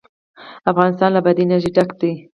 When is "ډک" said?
1.75-1.89